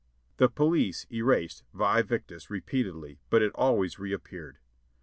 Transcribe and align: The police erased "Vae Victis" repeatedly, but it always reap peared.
The 0.37 0.49
police 0.49 1.05
erased 1.11 1.61
"Vae 1.75 2.01
Victis" 2.01 2.49
repeatedly, 2.49 3.19
but 3.29 3.43
it 3.43 3.51
always 3.53 3.99
reap 3.99 4.23
peared. 4.23 4.57